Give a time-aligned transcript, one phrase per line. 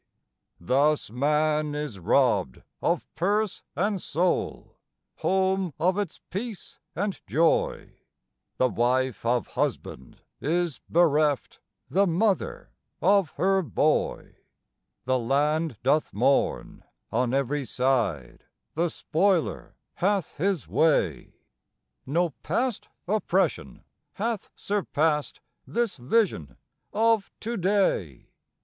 [0.59, 4.79] Thus man is robbed of purse and soul,
[5.17, 7.97] home of its peace and joy;
[8.57, 14.37] The wife of husband is bereft, the mother of her boy.
[15.05, 16.83] The land doth mourn.
[17.11, 21.35] On every side the spoiler hath his way;
[22.07, 23.83] No past oppression
[24.13, 26.57] hath surpassed this vision
[26.91, 28.29] of to day.